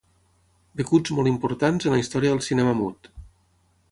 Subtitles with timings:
[0.79, 3.13] Becuts molt importants en la història del cinema mut.